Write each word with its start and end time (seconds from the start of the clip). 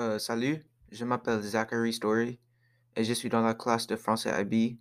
Euh, 0.00 0.18
salut, 0.18 0.64
je 0.90 1.04
m'appelle 1.04 1.42
Zachary 1.42 1.92
Story 1.92 2.40
et 2.96 3.04
je 3.04 3.12
suis 3.12 3.28
dans 3.28 3.42
la 3.42 3.52
classe 3.52 3.86
de 3.86 3.96
français 3.96 4.32
IB 4.40 4.78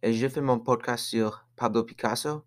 et 0.00 0.12
je 0.12 0.28
fais 0.28 0.40
mon 0.40 0.60
podcast 0.60 1.06
sur 1.06 1.44
Pablo 1.56 1.82
Picasso. 1.82 2.44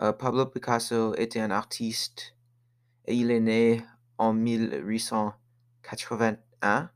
Euh, 0.00 0.14
Pablo 0.14 0.46
Picasso 0.46 1.14
était 1.16 1.40
un 1.40 1.50
artiste 1.50 2.38
et 3.04 3.14
il 3.14 3.30
est 3.30 3.40
né 3.40 3.84
en 4.16 4.32
1881. 4.32 6.90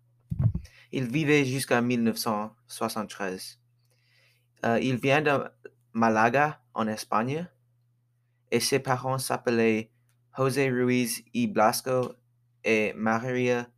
Il 0.92 1.08
vivait 1.08 1.44
jusqu'à 1.44 1.82
1973. 1.82 3.60
Euh, 4.64 4.80
il 4.80 4.96
vient 4.96 5.20
de 5.20 5.44
Malaga, 5.92 6.62
en 6.72 6.88
Espagne, 6.88 7.46
et 8.50 8.60
ses 8.60 8.78
parents 8.78 9.18
s'appelaient 9.18 9.90
José 10.34 10.70
Ruiz 10.70 11.22
y 11.34 11.46
Blasco 11.46 12.14
et 12.64 12.92
Maria 12.94 13.70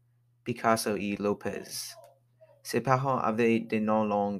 Picasso 0.44 0.96
y 0.96 1.16
Lopez. 1.16 1.96
Ses 2.62 2.80
parents 2.80 3.18
avaient 3.18 3.60
des 3.60 3.80
noms 3.80 4.04
longs 4.04 4.38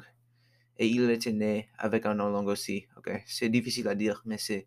et 0.79 0.87
il 0.87 1.11
était 1.11 1.33
né 1.33 1.69
avec 1.79 2.07
un 2.07 2.15
nom 2.15 2.31
long 2.31 2.47
aussi. 2.47 2.87
Ok, 2.97 3.11
c'est 3.27 3.49
difficile 3.49 3.89
à 3.89 3.95
dire, 3.95 4.23
mais 4.25 4.39
c'est 4.39 4.67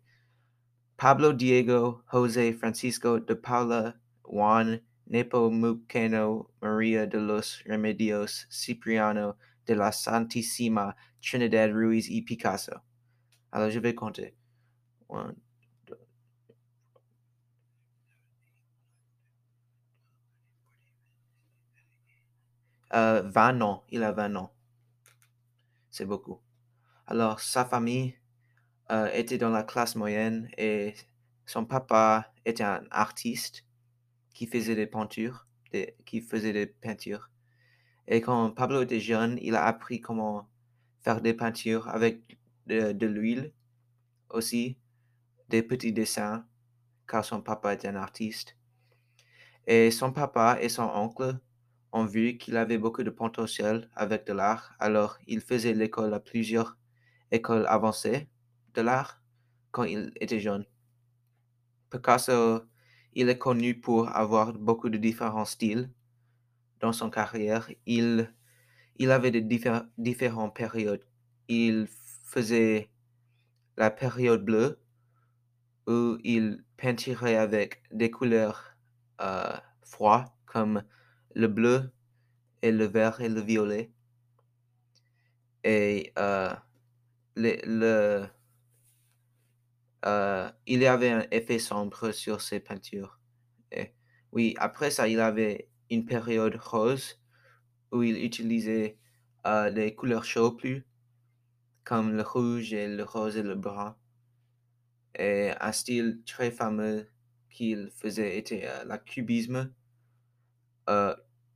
Pablo 0.96 1.32
Diego 1.32 2.02
José 2.12 2.52
Francisco 2.52 3.20
de 3.20 3.34
Paula 3.34 3.94
Juan 4.24 4.80
Nepomuceno 5.06 6.50
Maria 6.60 7.06
de 7.06 7.18
los 7.18 7.62
Remedios 7.66 8.46
Cipriano 8.50 9.36
de 9.66 9.74
la 9.74 9.92
Santísima 9.92 10.94
Trinidad 11.20 11.72
Ruiz 11.72 12.08
y 12.08 12.22
Picasso. 12.22 12.74
Alors, 13.52 13.70
je 13.70 13.80
vais 13.80 13.94
compter. 13.94 14.34
Euh, 22.94 23.22
20 23.22 23.60
ans. 23.62 23.84
Il 23.90 24.02
a 24.02 24.12
20 24.12 24.36
ans. 24.36 24.52
C'est 25.90 26.06
beaucoup. 26.06 26.40
Alors, 27.06 27.40
sa 27.40 27.64
famille 27.64 28.16
euh, 28.90 29.10
était 29.12 29.38
dans 29.38 29.50
la 29.50 29.62
classe 29.62 29.96
moyenne 29.96 30.48
et 30.56 30.94
son 31.46 31.64
papa 31.64 32.32
était 32.44 32.64
un 32.64 32.84
artiste 32.90 33.64
qui 34.34 34.46
faisait 34.46 34.74
des 34.74 34.86
peintures, 34.86 35.46
qui 36.04 36.20
faisait 36.20 36.52
des 36.52 36.66
peintures. 36.66 37.30
Et 38.06 38.20
quand 38.20 38.50
Pablo 38.50 38.82
était 38.82 39.00
jeune, 39.00 39.38
il 39.42 39.54
a 39.54 39.64
appris 39.64 40.00
comment 40.00 40.48
faire 41.00 41.20
des 41.20 41.34
peintures 41.34 41.88
avec 41.88 42.38
de, 42.66 42.92
de 42.92 43.06
l'huile 43.06 43.52
aussi, 44.30 44.78
des 45.48 45.62
petits 45.62 45.92
dessins, 45.92 46.46
car 47.06 47.24
son 47.24 47.42
papa 47.42 47.74
était 47.74 47.88
un 47.88 47.96
artiste. 47.96 48.56
Et 49.66 49.90
son 49.90 50.12
papa 50.12 50.58
et 50.60 50.68
son 50.68 50.84
oncle 50.84 51.38
ont 51.92 52.04
vu 52.04 52.38
qu'il 52.38 52.56
avait 52.56 52.78
beaucoup 52.78 53.02
de 53.02 53.10
potentiel 53.10 53.88
avec 53.94 54.26
de 54.26 54.32
l'art, 54.32 54.74
alors 54.78 55.18
il 55.26 55.40
faisait 55.40 55.74
l'école 55.74 56.14
à 56.14 56.20
plusieurs 56.20 56.76
écoles 57.30 57.66
avancées 57.68 58.28
de 58.74 58.82
l'art 58.82 59.20
quand 59.70 59.84
il 59.84 60.12
était 60.20 60.40
jeune. 60.40 60.64
Picasso, 61.90 62.62
il 63.14 63.28
est 63.28 63.38
connu 63.38 63.80
pour 63.80 64.08
avoir 64.08 64.52
beaucoup 64.52 64.88
de 64.88 64.98
différents 64.98 65.44
styles 65.44 65.90
dans 66.80 66.92
son 66.92 67.10
carrière. 67.10 67.68
Il, 67.86 68.32
il 68.96 69.10
avait 69.10 69.32
de 69.32 69.40
diffé- 69.40 69.86
différentes 69.98 70.54
périodes. 70.54 71.04
Il 71.48 71.88
faisait 72.24 72.90
la 73.76 73.90
période 73.90 74.44
bleue 74.44 74.78
où 75.88 76.18
il 76.22 76.64
peinturait 76.76 77.36
avec 77.36 77.82
des 77.90 78.10
couleurs 78.10 78.76
euh, 79.20 79.56
froides 79.82 80.28
comme 80.46 80.82
le 81.34 81.48
bleu 81.48 81.92
et 82.62 82.72
le 82.72 82.84
vert 82.84 83.20
et 83.20 83.28
le 83.28 83.40
violet. 83.40 83.92
Et 85.64 86.12
euh, 86.18 86.54
le, 87.36 88.26
euh, 90.06 90.50
il 90.66 90.80
y 90.80 90.86
avait 90.86 91.10
un 91.10 91.26
effet 91.30 91.58
sombre 91.58 92.12
sur 92.12 92.40
ses 92.40 92.60
peintures. 92.60 93.20
Et 93.72 93.94
oui, 94.32 94.54
après 94.58 94.90
ça, 94.90 95.08
il 95.08 95.20
avait 95.20 95.68
une 95.90 96.06
période 96.06 96.56
rose 96.56 97.20
où 97.92 98.02
il 98.02 98.24
utilisait 98.24 98.98
euh, 99.46 99.70
des 99.70 99.94
couleurs 99.94 100.24
chaudes 100.24 100.58
plus, 100.58 100.86
comme 101.84 102.12
le 102.16 102.22
rouge 102.22 102.72
et 102.72 102.88
le 102.88 103.04
rose 103.04 103.36
et 103.36 103.42
le 103.42 103.54
brun. 103.54 103.96
Et 105.18 105.50
un 105.60 105.72
style 105.72 106.22
très 106.24 106.50
fameux 106.50 107.08
qu'il 107.50 107.90
faisait 107.90 108.38
était 108.38 108.66
euh, 108.66 108.84
le 108.84 108.96
cubisme, 108.98 109.72
euh, 110.90 111.14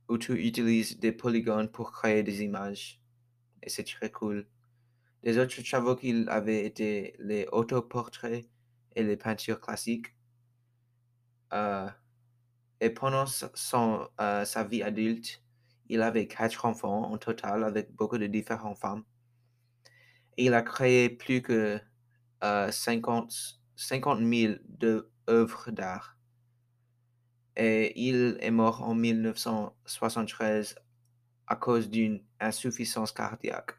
où 0.09 0.17
tu 0.17 0.33
utilises 0.47 0.99
des 0.99 1.11
polygones 1.11 1.69
pour 1.69 1.91
créer 1.91 2.23
des 2.23 2.43
images. 2.43 3.01
Et 3.63 3.69
c'est 3.69 3.83
très 3.83 4.11
cool. 4.11 4.47
Les 5.23 5.37
autres 5.39 5.61
travaux 5.63 5.95
qu'il 5.95 6.29
avait 6.29 6.65
étaient 6.65 7.15
les 7.19 7.47
autoportraits 7.51 8.47
et 8.95 9.03
les 9.03 9.17
peintures 9.17 9.59
classiques. 9.59 10.15
Euh, 11.53 11.89
et 12.79 12.89
pendant 12.89 13.25
son, 13.25 14.07
euh, 14.21 14.45
sa 14.45 14.63
vie 14.63 14.83
adulte, 14.83 15.43
il 15.87 16.01
avait 16.01 16.27
quatre 16.27 16.65
enfants 16.65 17.11
en 17.11 17.17
total 17.17 17.63
avec 17.63 17.91
beaucoup 17.91 18.17
de 18.17 18.27
différentes 18.27 18.77
femmes. 18.77 19.03
Et 20.37 20.45
il 20.45 20.53
a 20.53 20.61
créé 20.61 21.09
plus 21.09 21.41
que 21.41 21.79
euh, 22.43 22.71
50, 22.71 23.61
50 23.75 24.19
000 24.19 24.53
de 24.67 25.11
œuvres 25.29 25.71
d'art. 25.71 26.14
Et 27.57 28.07
il 28.07 28.37
est 28.41 28.51
mort 28.51 28.83
en 28.83 28.95
1973 28.95 30.75
à 31.47 31.55
cause 31.55 31.89
d'une 31.89 32.21
insuffisance 32.39 33.11
cardiaque. 33.11 33.71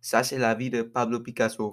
Ça, 0.00 0.22
c'est 0.22 0.38
la 0.38 0.54
vie 0.54 0.70
de 0.70 0.82
Pablo 0.82 1.20
Picasso. 1.20 1.72